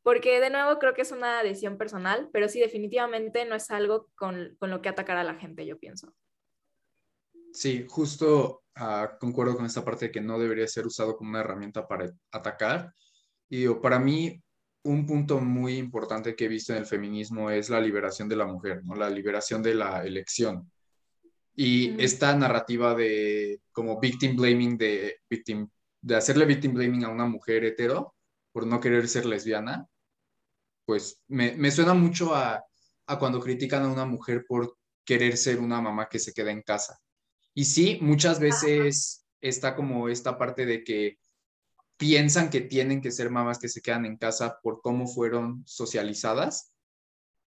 porque 0.06 0.38
de 0.38 0.50
nuevo 0.50 0.78
creo 0.78 0.94
que 0.94 1.02
es 1.02 1.10
una 1.10 1.42
decisión 1.42 1.76
personal, 1.76 2.30
pero 2.32 2.48
sí 2.48 2.60
definitivamente 2.60 3.44
no 3.44 3.56
es 3.56 3.72
algo 3.72 4.08
con, 4.14 4.56
lo 4.60 4.80
que 4.80 4.88
atacar 4.88 5.16
a 5.16 5.24
la 5.24 5.34
gente, 5.34 5.66
yo 5.66 5.80
pienso. 5.80 6.14
Sí, 7.52 7.84
justo 7.88 8.62
ah, 8.76 9.16
concuerdo 9.18 9.56
con 9.56 9.66
esta 9.66 9.84
parte 9.84 10.04
de 10.04 10.12
que 10.12 10.20
no 10.20 10.38
debería 10.38 10.68
ser 10.68 10.86
usado 10.86 11.16
como 11.16 11.30
una 11.30 11.40
herramienta 11.40 11.88
para 11.88 12.08
atacar. 12.30 12.94
Y 13.48 13.66
para 13.66 13.98
mí, 13.98 14.40
un 14.84 15.06
punto 15.06 15.40
muy 15.40 15.76
importante 15.76 16.36
que 16.36 16.44
he 16.44 16.48
visto 16.48 16.72
en 16.72 16.78
el 16.78 16.86
feminismo 16.86 17.50
es 17.50 17.68
la 17.68 17.80
liberación 17.80 18.28
de 18.28 18.36
la 18.36 18.46
mujer, 18.46 18.84
¿no? 18.84 18.94
la 18.94 19.10
liberación 19.10 19.60
de 19.60 19.74
la 19.74 20.06
elección. 20.06 20.70
Y 21.56 22.00
esta 22.00 22.32
narrativa 22.36 22.94
de 22.94 23.60
como 23.72 23.98
victim 23.98 24.36
blaming, 24.36 24.78
de, 24.78 25.16
victim, 25.28 25.68
de 26.00 26.14
hacerle 26.14 26.44
victim 26.44 26.74
blaming 26.74 27.02
a 27.02 27.08
una 27.08 27.26
mujer 27.26 27.64
hetero 27.64 28.14
por 28.52 28.68
no 28.68 28.80
querer 28.80 29.08
ser 29.08 29.26
lesbiana, 29.26 29.88
pues 30.86 31.22
me, 31.26 31.70
suena 31.70 31.92
mucho 31.92 32.34
a, 32.34 32.64
cuando 33.18 33.40
critican 33.40 33.82
a 33.82 33.88
una 33.88 34.06
mujer 34.06 34.44
por 34.48 34.78
querer 35.04 35.36
ser 35.36 35.58
una 35.58 35.80
mamá 35.80 36.08
que 36.08 36.18
se 36.18 36.32
queda 36.32 36.50
en 36.50 36.62
casa. 36.62 36.98
Y 37.54 37.64
sí, 37.64 37.98
muchas 38.00 38.40
veces 38.40 39.26
está 39.40 39.74
como 39.74 40.08
esta 40.08 40.38
parte 40.38 40.64
de 40.64 40.84
que 40.84 41.18
piensan 41.96 42.50
que 42.50 42.60
tienen 42.60 43.00
que 43.00 43.10
ser 43.10 43.30
mamás 43.30 43.58
que 43.58 43.68
se 43.68 43.80
quedan 43.80 44.06
en 44.06 44.16
casa 44.16 44.58
por 44.62 44.80
cómo 44.80 45.06
fueron 45.06 45.62
socializadas, 45.66 46.72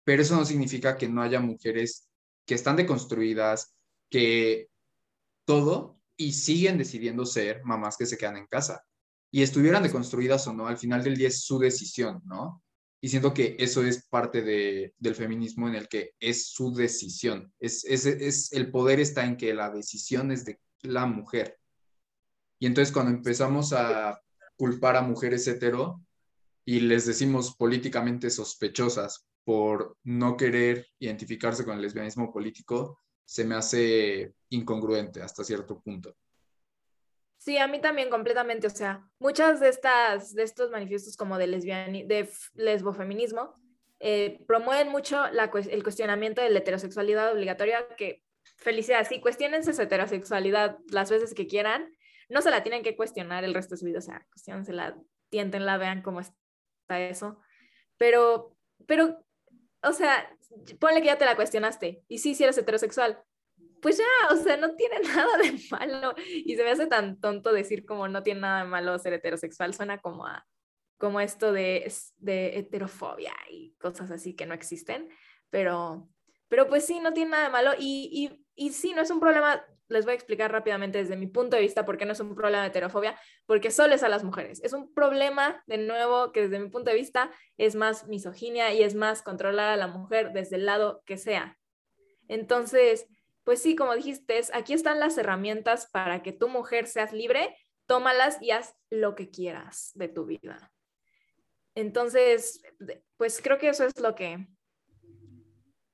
pero 0.05 0.23
eso 0.23 0.37
no 0.37 0.45
significa 0.45 0.97
que 0.97 1.09
no 1.09 1.23
haya 1.23 1.41
mujeres 1.41 2.09
que 2.45 2.55
están 2.55 2.77
deconstruidas, 2.77 3.75
que 4.11 4.69
todo 5.45 5.99
y 6.17 6.33
siguen 6.33 6.79
decidiendo 6.79 7.25
ser 7.25 7.65
mamás 7.65 7.97
que 7.97 8.07
se 8.07 8.19
quedan 8.19 8.37
en 8.37 8.47
casa. 8.47 8.85
Y 9.31 9.43
estuvieran 9.43 9.83
deconstruidas 9.83 10.47
o 10.49 10.53
no, 10.53 10.67
al 10.67 10.77
final 10.77 11.03
del 11.03 11.17
día 11.17 11.29
es 11.29 11.45
su 11.45 11.59
decisión, 11.59 12.21
¿no? 12.27 12.63
Y 13.05 13.09
siento 13.09 13.35
que 13.35 13.57
eso 13.59 13.85
es 13.85 14.07
parte 14.07 14.43
de, 14.43 14.95
del 14.97 15.17
feminismo 15.17 15.67
en 15.67 15.75
el 15.75 15.89
que 15.89 16.15
es 16.21 16.53
su 16.53 16.73
decisión. 16.73 17.53
Es, 17.59 17.85
es, 17.85 18.07
es, 18.07 18.53
el 18.53 18.71
poder 18.71 19.01
está 19.01 19.25
en 19.27 19.37
que 19.37 19.53
la 19.53 19.71
decisión 19.71 20.31
es 20.31 20.45
de 20.45 20.61
la 20.83 21.05
mujer. 21.07 21.59
Y 22.61 22.67
entonces 22.67 22.93
cuando 22.93 23.11
empezamos 23.11 23.73
a 23.73 24.23
culpar 24.57 24.97
a 24.97 25.03
mujeres 25.03 25.49
hetero 25.49 26.01
y 26.65 26.79
les 26.79 27.05
decimos 27.05 27.57
políticamente 27.57 28.31
sospechosas 28.31 29.27
por 29.43 29.97
no 30.05 30.37
querer 30.37 30.87
identificarse 31.01 31.65
con 31.65 31.75
el 31.75 31.83
lesbianismo 31.83 32.33
político, 32.33 33.01
se 33.25 33.45
me 33.45 33.57
hace 33.57 34.33
incongruente 34.51 35.21
hasta 35.23 35.43
cierto 35.43 35.81
punto. 35.81 36.15
Sí, 37.45 37.59
a 37.59 37.67
mí 37.67 37.81
también 37.81 38.09
completamente, 38.09 38.69
o 38.69 38.71
sea, 38.71 39.05
muchas 39.19 39.59
de 39.59 39.69
estas, 39.69 40.33
de 40.33 40.45
estos 40.45 40.71
manifiestos 40.71 41.17
como 41.17 41.39
de 41.39 41.49
lesbiani, 41.49 42.05
de 42.05 42.31
lesbofeminismo, 42.55 43.61
eh, 43.99 44.45
promueven 44.47 44.91
mucho 44.91 45.29
la, 45.33 45.51
el 45.53 45.83
cuestionamiento 45.83 46.41
de 46.41 46.51
la 46.51 46.61
heterosexualidad 46.61 47.33
obligatoria, 47.33 47.85
que 47.97 48.23
felicidad, 48.59 49.05
sí, 49.09 49.21
cuestionense 49.21 49.73
su 49.73 49.83
heterosexualidad 49.83 50.79
las 50.93 51.11
veces 51.11 51.35
que 51.35 51.49
quieran, 51.49 51.93
no 52.29 52.43
se 52.43 52.51
la 52.53 52.63
tienen 52.63 52.85
que 52.85 52.95
cuestionar 52.95 53.43
el 53.43 53.55
resto 53.55 53.75
de 53.75 53.81
su 53.81 53.87
vida, 53.87 53.99
o 53.99 54.03
sea, 54.03 54.25
cuestionensela, 54.31 54.97
tiéntenla, 55.29 55.79
vean 55.79 56.03
cómo 56.03 56.21
está 56.21 57.01
eso, 57.01 57.41
pero, 57.97 58.57
pero, 58.87 59.19
o 59.83 59.93
sea, 59.93 60.33
ponle 60.79 61.01
que 61.01 61.09
ya 61.09 61.19
te 61.19 61.25
la 61.25 61.35
cuestionaste, 61.35 62.05
y 62.07 62.19
sí, 62.19 62.37
si 62.37 62.45
eres 62.45 62.57
heterosexual, 62.57 63.21
pues 63.83 63.99
ya, 63.99 64.05
o 64.33 64.37
sea, 64.37 64.57
no 64.57 64.75
tiene 64.77 65.01
nada 65.15 65.37
de 65.39 65.59
malo. 65.71 66.15
Y 66.27 66.57
se 66.57 66.65
me 66.65 66.71
hace 66.71 66.87
tan 66.87 67.21
tonto 67.21 67.53
decir 67.53 67.85
como 67.85 68.09
no 68.09 68.23
tiene 68.23 68.41
nada 68.41 68.63
de 68.63 68.71
malo 68.71 68.99
ser 68.99 69.13
heterosexual, 69.13 69.75
suena 69.75 70.01
como 70.01 70.27
a 70.27 70.47
como 70.97 71.19
esto 71.19 71.53
de, 71.53 71.93
de 72.19 72.59
heterofobia 72.59 73.35
y 73.51 73.75
cosas 73.81 74.13
así 74.13 74.37
que 74.37 74.47
no 74.47 74.55
existen, 74.55 75.09
pero, 75.51 76.09
pero 76.47 76.69
pues 76.69 76.87
sí, 76.87 77.01
no 77.01 77.13
tiene 77.13 77.33
nada 77.33 77.45
de 77.47 77.51
malo 77.51 77.73
y, 77.77 78.09
y, 78.57 78.67
y 78.67 78.71
sí, 78.71 78.95
no 78.95 79.03
es 79.03 79.11
un 79.11 79.19
problema, 79.19 79.67
les 79.89 80.05
voy 80.05 80.13
a 80.13 80.15
explicar 80.15 80.53
rápidamente 80.53 80.99
desde 80.99 81.17
mi 81.17 81.27
punto 81.27 81.57
de 81.57 81.63
vista 81.63 81.85
por 81.85 81.99
qué 81.99 82.05
no 82.05 82.13
es 82.13 82.21
un 82.21 82.37
problema 82.37 82.63
de 82.63 82.69
heterofobia, 82.69 83.19
porque 83.47 83.73
solo 83.73 83.97
es 83.97 84.05
a 84.05 84.09
las 84.09 84.23
mujeres. 84.23 84.61
Es 84.63 84.75
un 84.75 84.95
problema, 84.95 85.65
de 85.67 85.79
nuevo, 85.79 86.31
que 86.31 86.43
desde 86.43 86.61
mi 86.61 86.69
punto 86.69 86.93
de 86.93 86.97
vista 86.97 87.33
es 87.57 87.75
más 87.75 88.07
misoginia 88.07 88.73
y 88.73 88.85
es 88.85 88.95
más 88.95 89.23
controlar 89.23 89.71
a 89.71 89.77
la 89.77 89.89
mujer 89.89 90.33
desde 90.33 90.55
el 90.55 90.67
lado 90.67 91.03
que 91.05 91.19
sea. 91.19 91.59
Entonces, 92.29 93.09
pues 93.45 93.61
sí, 93.61 93.75
como 93.77 93.95
dijiste, 93.95 94.41
aquí 94.53 94.73
están 94.73 95.01
las 95.01 95.19
herramientas 95.19 95.89
para 95.93 96.23
que 96.23 96.33
tu 96.33 96.49
mujer 96.49 96.87
seas 96.87 97.13
libre, 97.13 97.57
tómalas 97.87 98.41
y 98.41 98.51
haz 98.51 98.75
lo 98.91 99.15
que 99.15 99.31
quieras 99.31 99.91
de 99.95 100.09
tu 100.09 100.25
vida. 100.25 100.73
Entonces, 101.75 102.63
pues 103.17 103.41
creo 103.43 103.59
que 103.59 103.71
eso 103.71 103.85
es 103.85 103.99
lo 104.01 104.15
que, 104.15 104.47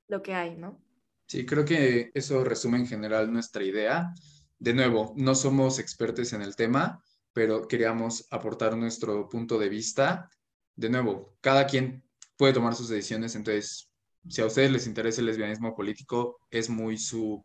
lo 0.08 0.22
que 0.22 0.34
hay, 0.34 0.56
¿no? 0.56 0.82
Sí, 1.26 1.46
creo 1.46 1.64
que 1.64 2.10
eso 2.14 2.42
resume 2.42 2.78
en 2.78 2.86
general 2.86 3.32
nuestra 3.32 3.62
idea. 3.62 4.12
De 4.58 4.74
nuevo, 4.74 5.14
no 5.16 5.34
somos 5.34 5.78
expertos 5.78 6.32
en 6.32 6.42
el 6.42 6.56
tema, 6.56 7.02
pero 7.32 7.68
queríamos 7.68 8.26
aportar 8.30 8.76
nuestro 8.76 9.28
punto 9.28 9.58
de 9.58 9.68
vista. 9.68 10.28
De 10.74 10.88
nuevo, 10.88 11.36
cada 11.40 11.66
quien 11.66 12.02
puede 12.36 12.54
tomar 12.54 12.74
sus 12.74 12.88
decisiones, 12.88 13.34
entonces 13.34 13.87
si 14.26 14.40
a 14.40 14.46
ustedes 14.46 14.70
les 14.70 14.86
interesa 14.86 15.20
el 15.20 15.26
lesbianismo 15.26 15.74
político, 15.74 16.38
es 16.50 16.68
muy 16.68 16.98
su, 16.98 17.44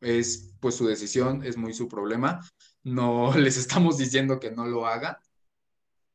es 0.00 0.54
pues 0.60 0.74
su 0.74 0.86
decisión, 0.86 1.44
es 1.44 1.56
muy 1.56 1.74
su 1.74 1.88
problema. 1.88 2.40
No 2.82 3.32
les 3.36 3.56
estamos 3.56 3.98
diciendo 3.98 4.40
que 4.40 4.50
no 4.50 4.66
lo 4.66 4.86
hagan, 4.86 5.16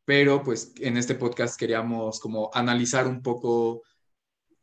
pero 0.05 0.43
pues 0.43 0.74
en 0.79 0.98
este 0.98 1.15
podcast 1.15 1.59
queríamos 1.59 2.19
como 2.19 2.50
analizar 2.53 3.07
un 3.07 3.21
poco 3.21 3.83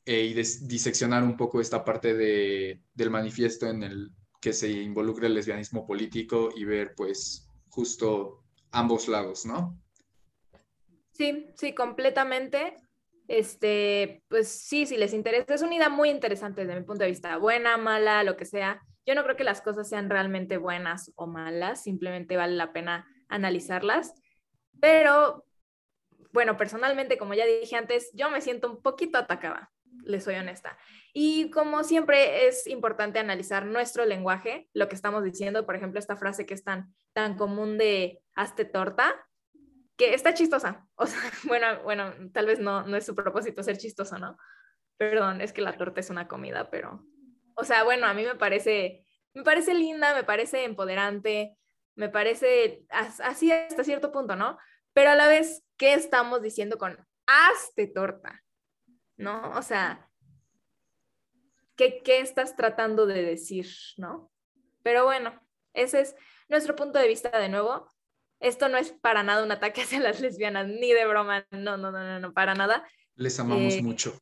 eh, 0.04 0.24
y 0.24 0.34
diseccionar 0.34 1.22
un 1.24 1.36
poco 1.36 1.60
esta 1.60 1.84
parte 1.84 2.14
de, 2.14 2.80
del 2.94 3.10
manifiesto 3.10 3.66
en 3.66 3.82
el 3.82 4.12
que 4.40 4.52
se 4.52 4.70
involucra 4.70 5.26
el 5.26 5.34
lesbianismo 5.34 5.86
político 5.86 6.50
y 6.54 6.64
ver 6.64 6.94
pues 6.94 7.48
justo 7.68 8.44
ambos 8.70 9.08
lados, 9.08 9.46
¿no? 9.46 9.80
Sí, 11.12 11.46
sí, 11.56 11.74
completamente 11.74 12.76
este, 13.28 14.22
pues 14.28 14.48
sí, 14.48 14.86
si 14.86 14.96
les 14.96 15.12
interesa, 15.12 15.54
es 15.54 15.62
una 15.62 15.74
idea 15.74 15.88
muy 15.88 16.10
interesante 16.10 16.64
desde 16.64 16.78
mi 16.78 16.86
punto 16.86 17.04
de 17.04 17.10
vista, 17.10 17.36
buena, 17.38 17.76
mala, 17.76 18.22
lo 18.24 18.36
que 18.36 18.44
sea. 18.44 18.82
Yo 19.04 19.14
no 19.14 19.22
creo 19.22 19.36
que 19.36 19.44
las 19.44 19.60
cosas 19.60 19.88
sean 19.88 20.10
realmente 20.10 20.56
buenas 20.56 21.12
o 21.16 21.26
malas, 21.26 21.82
simplemente 21.82 22.36
vale 22.36 22.54
la 22.54 22.72
pena 22.72 23.06
analizarlas. 23.28 24.14
Pero, 24.80 25.44
bueno, 26.32 26.56
personalmente, 26.56 27.18
como 27.18 27.34
ya 27.34 27.46
dije 27.46 27.76
antes, 27.76 28.10
yo 28.14 28.30
me 28.30 28.40
siento 28.40 28.70
un 28.70 28.82
poquito 28.82 29.18
atacada, 29.18 29.72
les 30.04 30.24
soy 30.24 30.34
honesta. 30.34 30.76
Y 31.12 31.50
como 31.50 31.82
siempre 31.82 32.46
es 32.46 32.66
importante 32.66 33.18
analizar 33.18 33.64
nuestro 33.64 34.04
lenguaje, 34.04 34.68
lo 34.74 34.88
que 34.88 34.94
estamos 34.94 35.24
diciendo, 35.24 35.64
por 35.66 35.76
ejemplo, 35.76 35.98
esta 35.98 36.16
frase 36.16 36.46
que 36.46 36.54
es 36.54 36.62
tan, 36.62 36.94
tan 37.12 37.36
común 37.36 37.78
de 37.78 38.20
hazte 38.34 38.64
torta, 38.64 39.25
que 39.96 40.14
está 40.14 40.34
chistosa. 40.34 40.86
O 40.94 41.06
sea, 41.06 41.20
bueno, 41.44 41.82
bueno, 41.82 42.12
tal 42.32 42.46
vez 42.46 42.58
no, 42.58 42.86
no 42.86 42.96
es 42.96 43.06
su 43.06 43.14
propósito 43.14 43.62
ser 43.62 43.78
chistoso, 43.78 44.18
¿no? 44.18 44.36
Perdón, 44.96 45.40
es 45.40 45.52
que 45.52 45.62
la 45.62 45.76
torta 45.76 46.00
es 46.00 46.10
una 46.10 46.28
comida, 46.28 46.70
pero, 46.70 47.04
o 47.54 47.64
sea, 47.64 47.84
bueno, 47.84 48.06
a 48.06 48.14
mí 48.14 48.24
me 48.24 48.34
parece, 48.34 49.06
me 49.34 49.42
parece 49.42 49.74
linda, 49.74 50.14
me 50.14 50.24
parece 50.24 50.64
empoderante, 50.64 51.58
me 51.94 52.08
parece 52.08 52.84
así 52.88 53.52
hasta 53.52 53.84
cierto 53.84 54.12
punto, 54.12 54.36
¿no? 54.36 54.58
Pero 54.92 55.10
a 55.10 55.16
la 55.16 55.28
vez, 55.28 55.64
¿qué 55.76 55.94
estamos 55.94 56.42
diciendo 56.42 56.78
con 56.78 56.96
hazte 57.26 57.86
torta? 57.86 58.42
¿No? 59.18 59.50
O 59.56 59.62
sea, 59.62 60.10
¿qué, 61.74 62.02
qué 62.02 62.20
estás 62.20 62.56
tratando 62.56 63.06
de 63.06 63.22
decir, 63.22 63.66
¿no? 63.98 64.30
Pero 64.82 65.04
bueno, 65.04 65.38
ese 65.74 66.00
es 66.00 66.16
nuestro 66.48 66.76
punto 66.76 66.98
de 66.98 67.08
vista 67.08 67.38
de 67.38 67.48
nuevo. 67.48 67.88
Esto 68.40 68.68
no 68.68 68.76
es 68.78 68.92
para 68.92 69.22
nada 69.22 69.42
un 69.42 69.52
ataque 69.52 69.82
hacia 69.82 70.00
las 70.00 70.20
lesbianas, 70.20 70.68
ni 70.68 70.92
de 70.92 71.06
broma, 71.06 71.46
no, 71.50 71.76
no, 71.76 71.90
no, 71.90 72.02
no, 72.02 72.20
no 72.20 72.32
para 72.32 72.54
nada. 72.54 72.86
Les 73.14 73.38
amamos 73.40 73.74
eh, 73.74 73.82
mucho. 73.82 74.18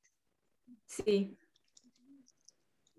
Sí. 0.87 1.37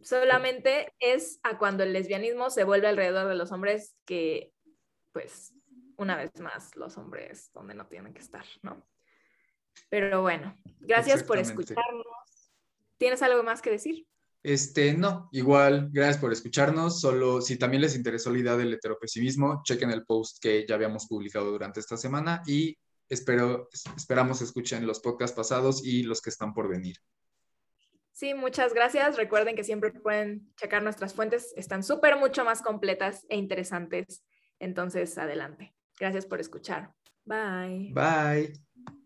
Solamente 0.02 0.94
es 1.00 1.40
a 1.42 1.58
cuando 1.58 1.84
el 1.84 1.94
lesbianismo 1.94 2.50
se 2.50 2.64
vuelve 2.64 2.88
alrededor 2.88 3.28
de 3.28 3.36
los 3.36 3.52
hombres 3.52 3.96
que, 4.06 4.52
pues, 5.12 5.54
una 5.98 6.18
vez 6.18 6.32
más, 6.40 6.76
los 6.76 6.98
hombres 6.98 7.52
donde 7.54 7.74
no 7.74 7.88
tienen 7.88 8.14
que 8.14 8.20
estar, 8.20 8.46
¿no? 8.62 8.86
Pero 9.90 10.22
bueno, 10.22 10.58
gracias 10.80 11.24
por 11.24 11.38
escucharnos. 11.38 12.06
¿Tienes 12.98 13.22
algo 13.22 13.44
más 13.44 13.62
que 13.62 13.72
decir? 13.72 14.06
Este, 14.48 14.94
no, 14.94 15.28
igual, 15.32 15.90
gracias 15.92 16.20
por 16.20 16.32
escucharnos. 16.32 17.02
Solo 17.02 17.42
si 17.42 17.58
también 17.58 17.82
les 17.82 17.96
interesó 17.96 18.32
la 18.32 18.38
idea 18.38 18.56
del 18.56 18.76
heteropesimismo, 18.76 19.64
chequen 19.64 19.90
el 19.90 20.06
post 20.06 20.38
que 20.40 20.68
ya 20.70 20.76
habíamos 20.76 21.08
publicado 21.08 21.50
durante 21.50 21.80
esta 21.80 21.98
semana 21.98 22.44
y 22.46 22.78
espero, 23.10 23.70
esperamos 23.98 24.44
escuchen 24.44 24.86
los 24.86 25.00
podcasts 25.00 25.36
pasados 25.36 25.84
y 25.84 26.04
los 26.04 26.22
que 26.22 26.30
están 26.30 26.54
por 26.54 26.70
venir. 26.70 26.98
Sí, 28.12 28.36
muchas 28.36 28.76
gracias. 28.76 29.18
Recuerden 29.18 29.56
que 29.56 29.64
siempre 29.64 29.92
pueden 29.92 30.54
checar 30.58 30.84
nuestras 30.84 31.16
fuentes, 31.16 31.52
están 31.58 31.82
súper 31.82 32.16
mucho 32.16 32.46
más 32.46 32.62
completas 32.62 33.26
e 33.30 33.38
interesantes. 33.38 34.24
Entonces, 34.60 35.18
adelante. 35.18 35.74
Gracias 36.00 36.28
por 36.28 36.40
escuchar. 36.40 36.94
Bye. 37.26 37.92
Bye. 37.94 38.54